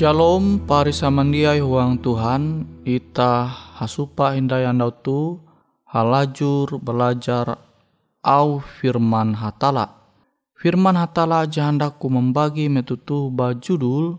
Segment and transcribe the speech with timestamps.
[0.00, 3.44] Shalom pari samandiai huang Tuhan ita
[3.76, 5.44] hasupa hindayandau tu
[5.84, 7.60] halajur belajar
[8.24, 9.92] au firman hatala.
[10.56, 14.16] Firman hatala jahandaku membagi metutu bajudul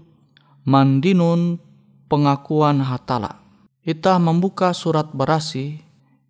[0.69, 1.57] mandinun
[2.05, 3.41] pengakuan hatala.
[3.81, 5.81] Ita membuka surat berasi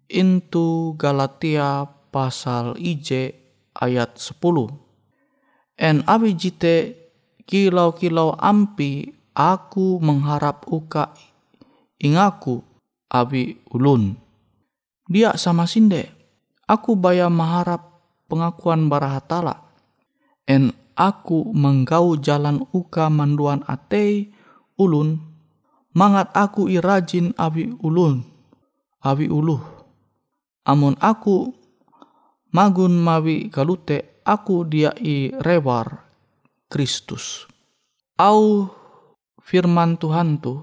[0.08, 3.36] intu Galatia pasal IJ
[3.76, 4.72] ayat 10.
[5.76, 6.96] En abi jite
[7.44, 11.16] kilau-kilau ampi aku mengharap uka
[12.02, 12.66] ingaku
[13.12, 14.16] abi ulun.
[15.12, 16.08] Dia sama sinde.
[16.66, 18.00] Aku baya mengharap
[18.32, 19.68] pengakuan barahatala.
[20.48, 24.32] En aku menggau jalan uka manduan atei
[24.80, 25.20] ulun.
[25.92, 28.24] Mangat aku irajin abi ulun.
[29.04, 29.60] Abi uluh.
[30.64, 31.52] Amun aku
[32.56, 36.08] magun mawi kalute aku dia i rewar
[36.72, 37.50] Kristus.
[38.16, 38.70] Au
[39.44, 40.62] firman Tuhan tu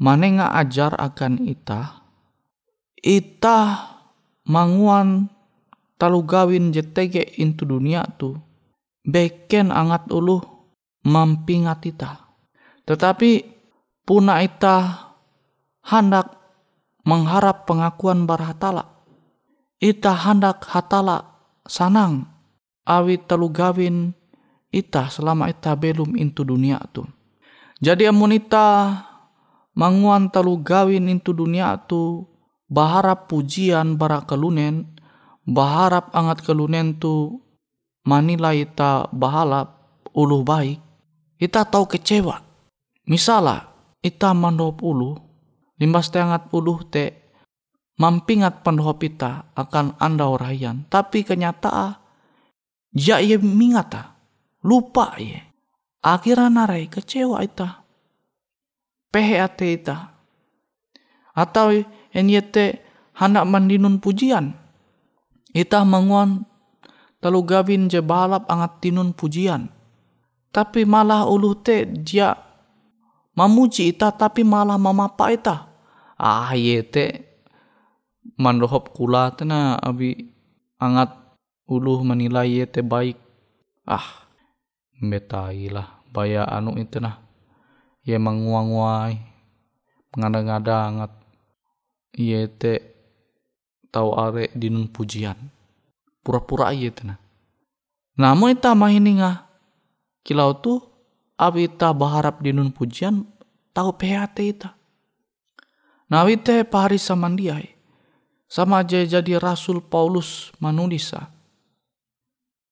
[0.00, 2.02] manenga ajar akan ita
[2.98, 3.58] ita
[4.48, 5.30] manguan
[6.00, 8.36] talu gawin jetege into dunia tu
[9.04, 10.40] beken angat ulu
[11.04, 12.24] mampingat ita
[12.84, 13.44] tetapi
[14.04, 15.08] puna ita
[15.84, 16.36] hendak
[17.04, 18.92] mengharap pengakuan barhatala.
[19.80, 21.36] Ita hendak hatala
[21.68, 22.24] sanang
[22.88, 24.16] awi talu gawin
[24.72, 27.04] ita selama ita belum into dunia tu
[27.84, 29.04] jadi amun ita
[29.76, 32.24] manguan talu gawin into dunia tu
[32.72, 34.88] baharap pujian bara kelunen
[35.44, 37.44] baharap angat kelunen tu
[38.08, 40.80] manilai ita bahalap ulu baik.
[41.36, 42.40] Ita tahu kecewa.
[43.04, 43.68] Misala
[44.00, 45.16] ita mandop ulu
[45.76, 47.32] limbas te angat ulu te
[48.00, 52.00] mampingat pandhop ita akan anda orayan tapi kenyataan
[52.96, 54.16] ya ia mingata
[54.64, 55.53] lupa ye
[56.04, 57.84] akhirnya narai kecewa ita
[59.14, 60.10] pehe ate ita.
[61.30, 62.82] Atau en yete
[63.14, 64.58] hendak mandinun pujian.
[65.54, 66.42] Ita manguan
[67.22, 69.70] talu gawin je balap angat tinun pujian.
[70.50, 72.34] Tapi malah ulu te dia
[73.38, 75.56] mamuji ita tapi malah mamapa ita.
[76.18, 77.22] Ah yete
[78.34, 80.34] mandohop kula tena abi
[80.82, 81.14] angat
[81.70, 83.18] ulu menilai yete baik.
[83.86, 84.23] Ah
[85.00, 87.22] betai lah baya anu itu nah.
[88.04, 89.16] Ye manguang-nguai
[90.12, 91.12] mengada-ngada angat
[92.12, 92.84] yete
[93.88, 95.36] tau are dinun pujian.
[96.20, 97.24] Pura-pura aja tena
[98.14, 99.42] namun ita mahininga
[100.22, 100.78] kilau tu
[101.34, 103.26] abi ita baharap dinun pujian
[103.74, 104.70] tahu PHT ita.
[106.06, 107.74] Nah te pahari samandiai
[108.46, 111.34] sama aja jadi Rasul Paulus manulisa.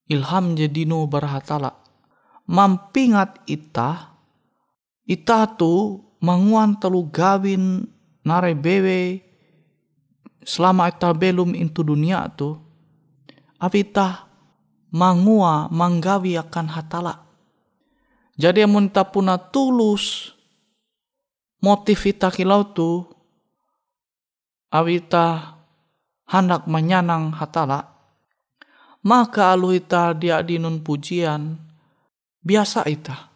[0.07, 1.82] Ilham jedino barhatala
[2.53, 4.13] mampingat ita
[5.09, 7.89] ita tu manguan telu gawin
[8.23, 9.25] nare bewe
[10.45, 12.59] selama ita belum into dunia tu.
[13.63, 14.27] Ita
[14.91, 17.15] mangua manggawi akan hatala.
[18.35, 20.35] Jadi amun ita puna tulus
[21.63, 23.07] motif ita kilau tu
[24.75, 25.55] ita
[26.27, 27.87] hendak menyanang hatala.
[29.03, 31.72] Maka alu ita dia dinun pujian
[32.43, 33.31] biasa ita.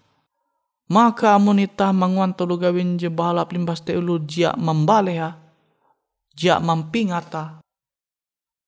[0.87, 5.35] Maka amun ita manguan tolu gawin je balap limbas te ulu jia membaleha
[6.38, 7.58] ja mampingata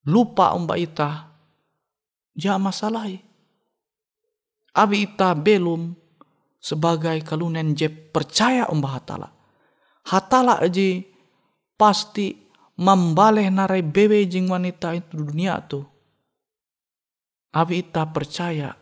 [0.02, 1.30] lupa umba ita
[2.34, 3.06] ja masalah
[4.74, 5.94] abi ita belum
[6.58, 9.30] sebagai kalunen je percaya umba hatala.
[10.10, 11.06] Hatala aji
[11.78, 12.34] pasti
[12.78, 15.86] membaleh narai bebe jing wanita itu dunia tu.
[17.54, 18.74] Abi ita percaya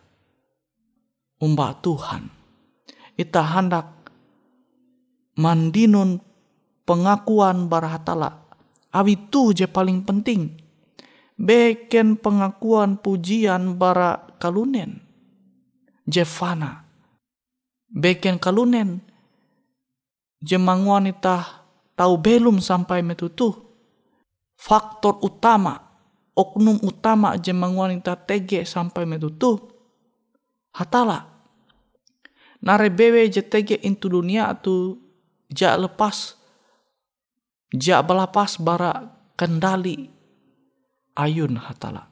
[1.39, 2.29] umba Tuhan
[3.17, 4.13] ita hendak
[5.37, 6.21] mandinun
[6.89, 8.47] pengakuan barahatala
[8.97, 10.57] Awi tu je paling penting.
[11.37, 15.05] Beken pengakuan pujian bara kalunen.
[16.09, 16.89] Jefana.
[17.93, 19.05] Beken kalunen.
[20.41, 21.45] Jemang wanita
[21.93, 23.53] tahu belum sampai metutu.
[24.57, 25.77] Faktor utama,
[26.33, 29.76] oknum utama jemang wanita tege sampai metutu.
[30.77, 31.25] Hatala.
[32.61, 35.01] Nare bewe je tege into dunia tu
[35.49, 36.37] ja lepas
[37.75, 40.07] Ja balapas bara kendali
[41.19, 42.07] ayun hatala.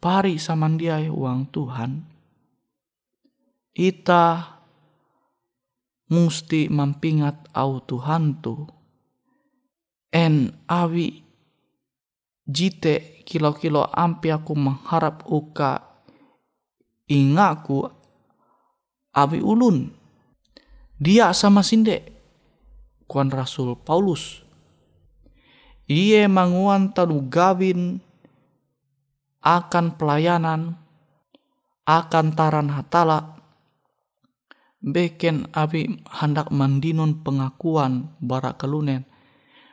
[0.00, 2.08] Pari samandiai uang Tuhan.
[3.76, 4.24] Ita
[6.08, 8.64] musti mampingat au Tuhan tu.
[10.08, 11.20] En awi
[12.48, 15.87] jite kilo-kilo ampi aku mengharap uka
[17.08, 17.88] ingaku
[19.16, 19.90] awi ulun.
[21.00, 22.04] Dia sama sinde
[23.08, 24.44] kuan Rasul Paulus.
[25.88, 28.04] Ia manguan tadu gawin
[29.40, 30.76] akan pelayanan
[31.88, 33.40] akan taran hatala
[34.84, 39.08] beken abi hendak mandinun pengakuan bara kelunen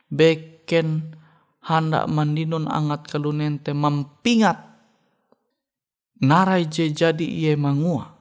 [0.07, 1.13] beken
[1.59, 4.74] hendak mandinun angat kelunen te mampingat
[6.21, 8.15] narai je jadi iye mangua.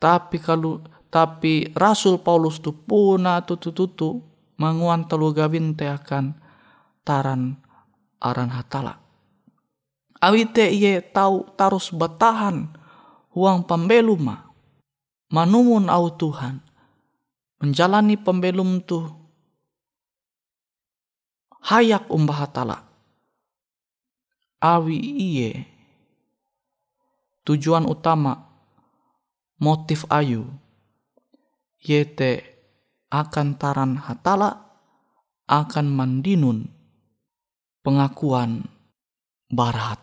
[0.00, 0.80] Tapi kalau
[1.10, 4.22] tapi Rasul Paulus tu puna tutu-tutu
[4.56, 6.38] manguan telu gawin te akan
[7.02, 7.58] taran
[8.22, 8.96] aran hatala.
[10.20, 12.70] Awite iye tau tarus batahan
[13.34, 14.48] huang pembeluma.
[15.30, 16.58] Manumun au Tuhan.
[17.60, 19.04] Menjalani pembelum tu
[21.64, 22.78] hayak umbah hatala.
[24.60, 25.69] Awi iye
[27.44, 28.50] tujuan utama
[29.60, 30.48] motif ayu
[31.80, 32.44] yete
[33.10, 34.70] akan taran hatala
[35.50, 36.70] akan mandinun
[37.82, 38.64] pengakuan
[39.50, 39.98] bara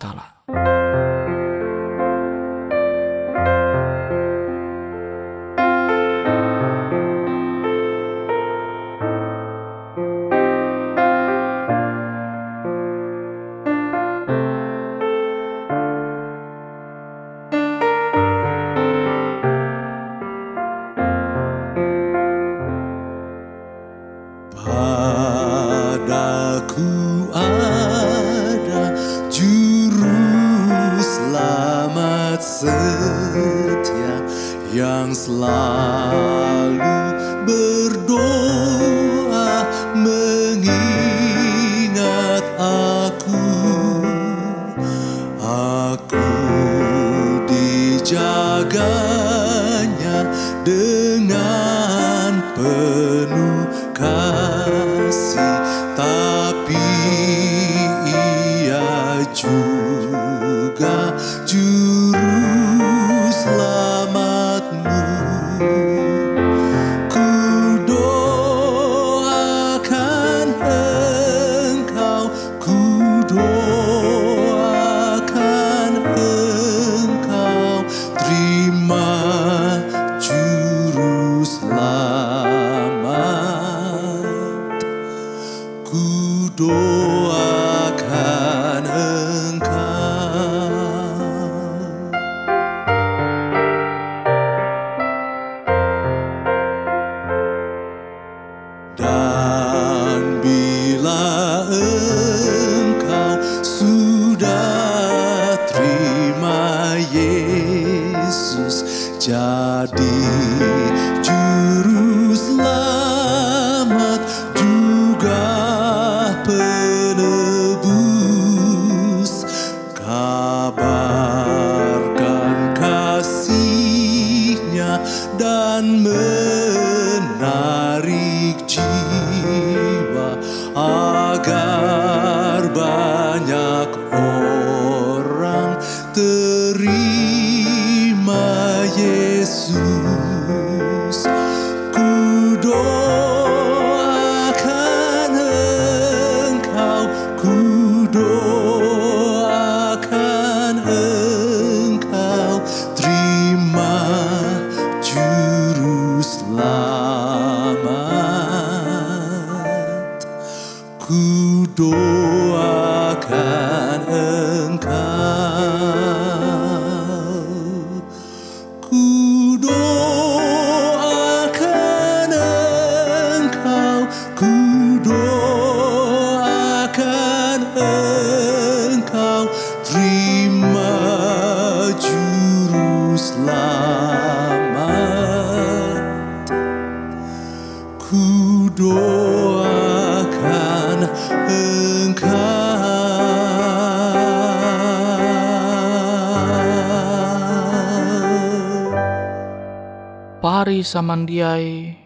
[200.87, 201.99] samandiai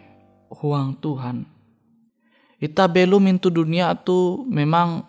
[0.49, 1.45] huang Tuhan.
[2.57, 5.05] Ita belum into dunia tu memang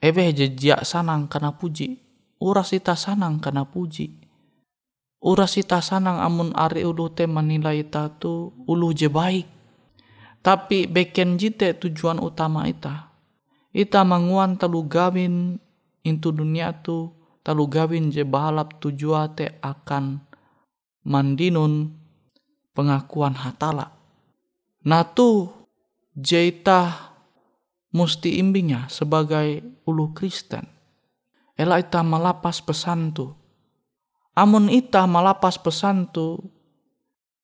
[0.00, 1.96] ebe jejak sanang kana puji.
[2.40, 4.20] Uras ita sanang kana puji.
[5.20, 9.44] Uras ita sanang amun ari ulu te menilai ita tu ulu je baik.
[10.40, 13.12] Tapi beken jite tujuan utama ita.
[13.76, 15.60] Ita manguan talu gawin
[16.00, 17.12] into dunia tu
[17.44, 20.24] talu gawin je bahalap tujuan te akan
[21.04, 21.99] mandinun
[22.74, 23.94] pengakuan hatala.
[24.86, 25.50] Nah tu
[26.16, 27.10] jaita
[27.94, 30.66] musti imbingnya sebagai ulu Kristen.
[31.58, 33.28] Ela ita malapas pesan tu.
[34.32, 36.40] Amun ita malapas pesan tu,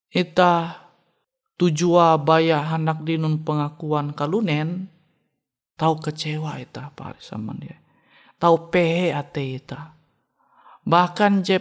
[0.09, 0.81] ita
[1.61, 4.89] tujua baya hendak dinun pengakuan kalunen,
[5.77, 7.77] tahu kecewa ita pari sama dia.
[8.41, 9.93] Tahu pehe ate ita.
[10.87, 11.59] Bahkan je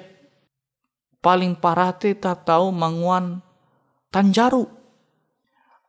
[1.19, 3.41] paling parah te tak tahu manguan
[4.15, 4.63] tanjaru.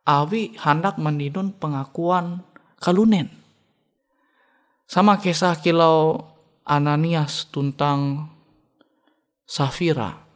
[0.03, 2.43] Awi hendak mendinun pengakuan
[2.83, 3.31] kalunen.
[4.91, 6.27] Sama kisah kilau
[6.67, 8.31] Ananias tentang
[9.47, 10.27] Safira.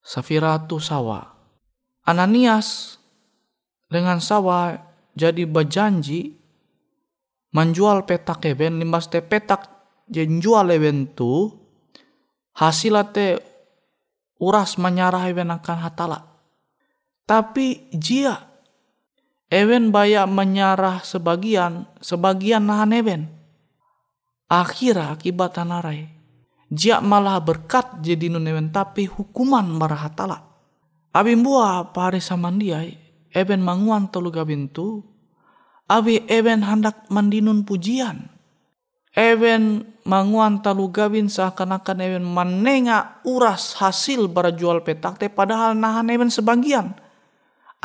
[0.00, 1.36] Safira tu sawa.
[2.08, 2.96] Ananias
[3.92, 4.80] dengan sawa
[5.12, 6.36] jadi berjanji
[7.52, 9.68] menjual petak even limbas te petak
[10.08, 11.52] jenjual even tu
[12.56, 13.40] hasil te
[14.40, 16.35] uras menyarah even akan hatala.
[17.26, 18.38] Tapi jia
[19.50, 23.22] even banyak menyarah sebagian, sebagian nahan even.
[24.46, 26.06] Akhirnya akibat tanarai.
[26.70, 30.38] Jia malah berkat jadi nun even tapi hukuman marah hatala.
[31.10, 32.94] Abim buah pare samandiai,
[33.34, 35.02] even manguan telu gabin tu,
[35.90, 38.30] abi even hendak mandinun pujian.
[39.16, 47.05] Even manguan talu gawin seakan-akan even menengah uras hasil jual petak padahal nahan even sebagian.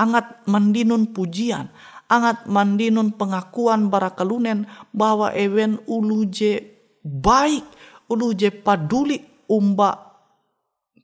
[0.01, 1.69] Angat mandinun pujian,
[2.09, 6.57] angat mandinun pengakuan barakalunen bahwa even ulu je
[7.05, 7.69] baik,
[8.09, 9.93] ulu je paduli umba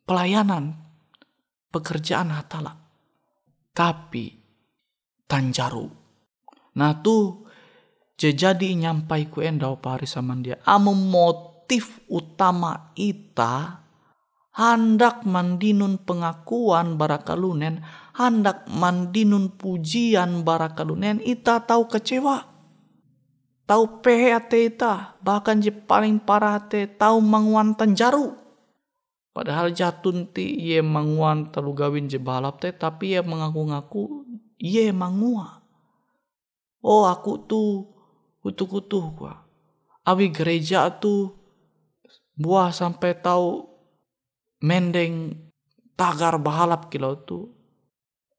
[0.01, 0.73] pelayanan
[1.69, 2.73] pekerjaan hatala.
[3.77, 4.33] Tapi
[5.29, 5.85] tanjaru.
[6.81, 7.45] Nah tu
[8.17, 10.57] jadi nyampai ku endau pari sama dia.
[10.65, 13.85] Amo motif utama ita
[14.57, 17.85] hendak mandinun pengakuan barakalunen,
[18.17, 22.49] hendak mandinun pujian barakalunen, ita tahu kecewa.
[23.69, 28.33] Tahu PHT ita, bahkan je paling parah te tahu manguan tanjaru.
[29.35, 34.25] Padahal jatun ti ye manguan telu gawin je balap te, tapi ye mengaku-ngaku
[34.57, 35.61] ye mangua.
[36.81, 37.85] Oh aku tuh
[38.41, 39.45] kutu-kutu gua.
[40.07, 41.35] Awi gereja tuh
[42.33, 43.67] buah sampai tahu
[44.63, 45.35] mendeng
[45.99, 47.56] tagar bahalap kilau tu.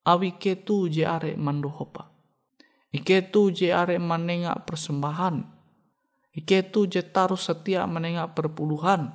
[0.09, 2.09] Awi ke tu je are mandohopa.
[2.89, 5.45] Ike tu je are menengak persembahan.
[6.33, 9.13] Ike tu je taruh setia menengak perpuluhan.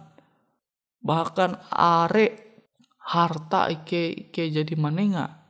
[1.02, 2.44] Bahkan are
[3.04, 5.44] harta ike ike jadi menengak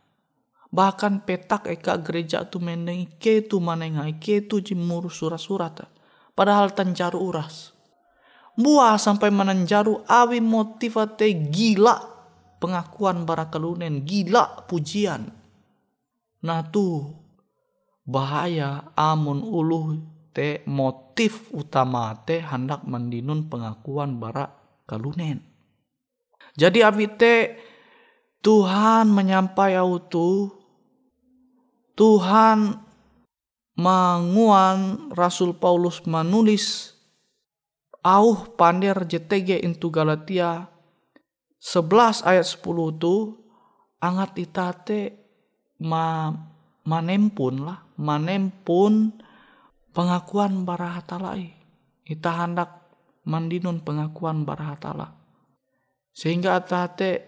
[0.73, 5.85] bahkan petak eka gereja tu mendeng ike tu manenga ike tu jimur surat-surat
[6.33, 7.77] padahal tanjaru uras
[8.57, 12.12] buah sampai menanjaru awi motivate gila
[12.63, 15.27] pengakuan barakalunen gila pujian.
[16.47, 17.11] Nah tu
[18.07, 19.99] bahaya amun ulu
[20.31, 24.47] te motif utama te hendak mendinun pengakuan bara
[24.87, 25.43] kalunen.
[26.55, 27.35] Jadi abi te
[28.39, 30.51] Tuhan menyampai autu
[31.99, 32.79] Tuhan
[33.75, 36.95] manguan Rasul Paulus menulis
[38.03, 40.72] auh pander JTG into Galatia
[41.63, 43.39] 11 ayat 10 tu
[44.03, 45.15] angat itate
[45.79, 46.27] ma
[46.83, 49.15] manempun lah manempun
[49.95, 51.55] pengakuan barahatalai
[52.03, 52.83] ita hendak
[53.23, 55.15] mandinun pengakuan barahatala.
[56.11, 57.23] Sehingga atate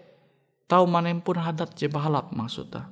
[0.68, 2.90] tahu manempun hadat je bahalap maksudnya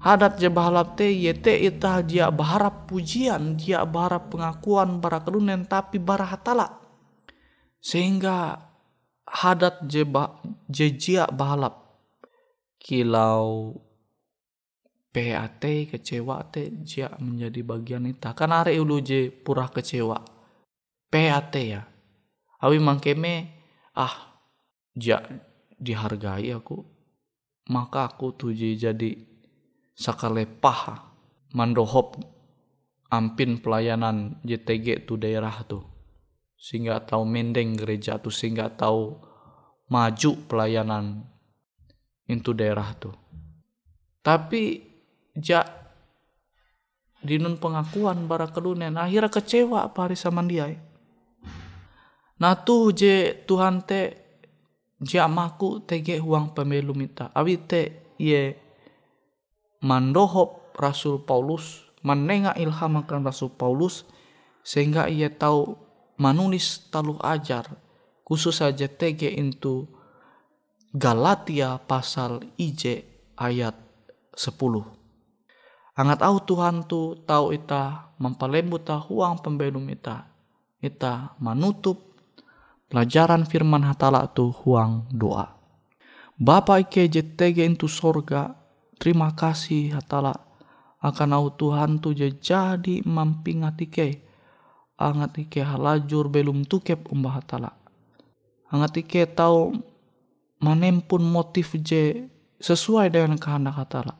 [0.00, 5.98] hadat je bahalap te yete ita dia berharap pujian dia berharap pengakuan para kelunen tapi
[5.98, 6.78] bara hatala
[7.82, 8.65] sehingga
[9.26, 10.38] hadat je ba,
[10.70, 11.82] je jia bahalap
[12.78, 13.74] kilau
[15.10, 20.20] PAT kecewa te jia menjadi bagian ita kan are ulu je purah kecewa.
[21.08, 21.82] PAT ya.
[22.60, 23.48] Awi mangkeme
[23.96, 24.44] ah
[24.92, 25.24] jia
[25.80, 26.84] dihargai aku
[27.72, 29.16] maka aku tuh jadi
[29.96, 31.16] sakale paha.
[31.56, 32.20] Mandohop
[33.08, 35.95] ampin pelayanan JTG tu daerah tu
[36.56, 39.16] sehingga tahu mendeng gereja tu sehingga tahu
[39.92, 41.24] maju pelayanan
[42.26, 43.12] itu daerah tu
[44.24, 44.82] tapi
[45.36, 45.62] ja
[47.22, 50.74] dinun pengakuan bara kelunen akhirnya kecewa pari sama dia
[52.40, 54.00] nah tu je Tuhan te
[54.98, 58.66] jamaku tege uang pemilu minta awi te ye
[59.84, 64.04] mandohop Rasul Paulus, menengah ilham akan Rasul Paulus,
[64.60, 65.76] sehingga ia tahu
[66.16, 67.68] menulis taluh ajar,
[68.24, 69.88] khusus saja TG itu
[70.96, 73.04] Galatia pasal IJ
[73.36, 73.76] ayat
[74.32, 74.52] 10.
[75.96, 80.28] Angat au Tuhan tu tahu ita mempalembut huang pembelum ita.
[80.80, 82.16] Ita menutup
[82.88, 85.56] pelajaran firman hatala tu huang doa.
[86.36, 90.32] Bapa ike JTG itu sorga Terima kasih hatala
[91.04, 94.25] akan au Tuhan tu jadi mampingat ike
[94.96, 97.72] angat ike halajur belum tukep umbah hatala.
[98.72, 99.76] Hangat ike tahu
[100.60, 102.26] manempun motif je
[102.58, 104.16] sesuai dengan kehendak hatala.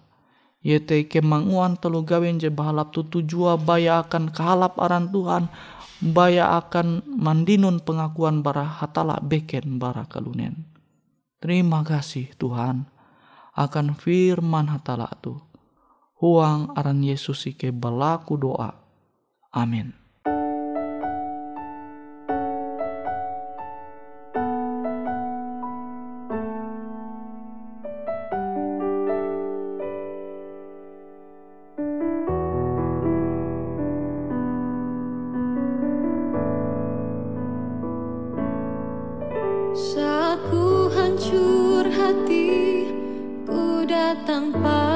[0.61, 5.49] Yete ike manguan telu gawen je bahalap tu tujua baya akan kehalap aran Tuhan.
[5.97, 10.69] Baya akan mandinun pengakuan bara hatala beken bara kalunen.
[11.41, 12.85] Terima kasih Tuhan
[13.57, 15.41] akan firman hatala tu.
[16.21, 18.77] Huang aran Yesus ike balaku doa.
[19.57, 20.06] Amin.
[39.77, 42.89] Saat ku hancur hati,
[43.45, 44.96] ku datang padamu.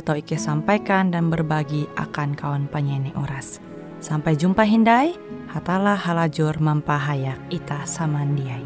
[0.00, 3.60] tau Ike sampaikan dan berbagi akan kawan penyanyi oras.
[4.00, 5.12] Sampai jumpa Hindai,
[5.52, 8.64] hatalah halajur mampahayak ita samandiai.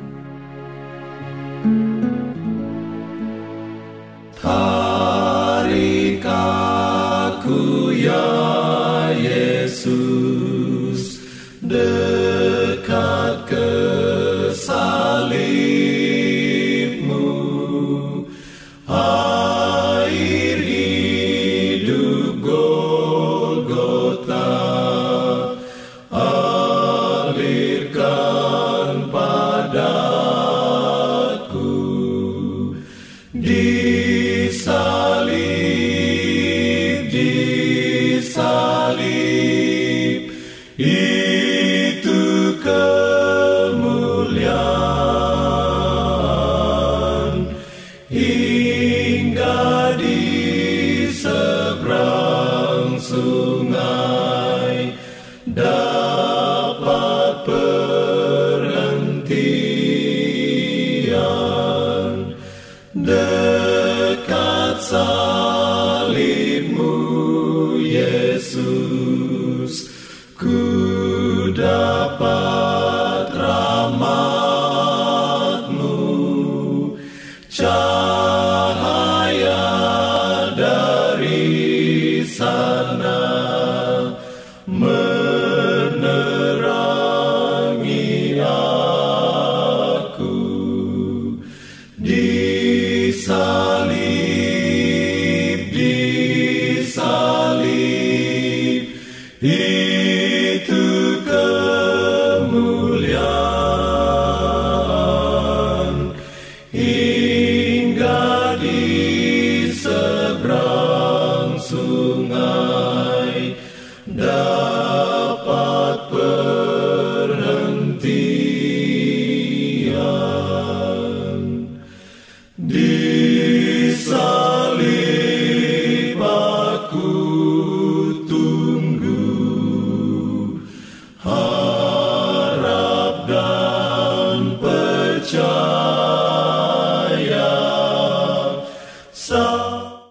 [4.39, 10.47] Tarik aku ya Yesus